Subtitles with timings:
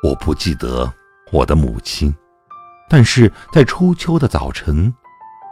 [0.00, 0.92] 我不记得
[1.32, 2.14] 我的母亲，
[2.88, 4.94] 但是在初秋的早晨，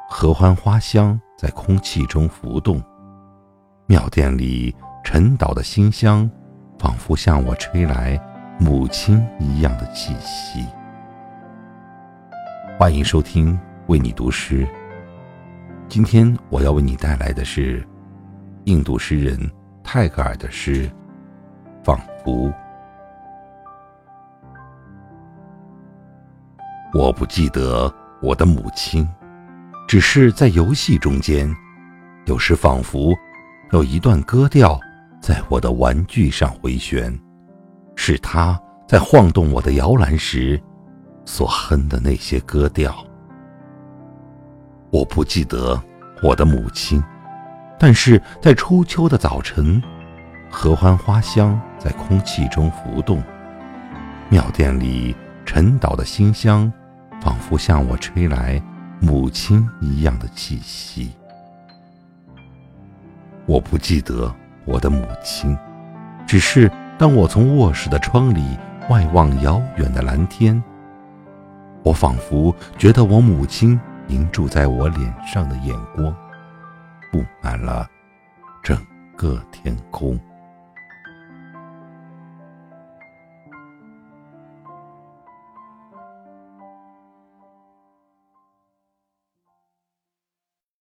[0.09, 2.81] 合欢花香在空气中浮动，
[3.87, 4.73] 庙殿里
[5.03, 6.31] 沉岛的馨香，
[6.79, 8.17] 仿佛向我吹来
[8.61, 10.65] 母亲一样的气息。
[12.79, 13.59] 欢迎收听
[13.89, 14.65] 为你读诗。
[15.89, 17.85] 今天我要为你带来的是
[18.67, 19.37] 印度诗人
[19.83, 20.89] 泰戈尔的诗
[21.85, 22.49] 《仿佛》。
[26.97, 27.93] 我不记得
[28.23, 29.07] 我的母亲，
[29.87, 31.55] 只是在游戏中间，
[32.25, 33.15] 有时仿佛
[33.73, 34.81] 有一段歌调
[35.21, 37.15] 在我的玩具上回旋，
[37.97, 40.59] 是她在晃动我的摇篮时
[41.27, 42.97] 所哼的那些歌调。
[44.91, 45.79] 我不记得
[46.23, 47.05] 我的母亲，
[47.79, 49.83] 但是在初秋的早晨，
[50.51, 53.23] 合欢花香在空气中浮动，
[54.31, 56.73] 庙殿里沉岛的馨香，
[57.21, 58.63] 仿佛向我吹来
[59.01, 61.13] 母亲一样的气息。
[63.47, 65.57] 我不记得我的母亲，
[66.27, 70.63] 只是当我从卧室的窗里外望遥远的蓝天，
[71.83, 73.79] 我仿佛觉得我母亲。
[74.09, 76.15] 凝注在我脸上的眼光，
[77.11, 77.85] 布满了
[78.63, 78.81] 整
[79.17, 80.17] 个天空。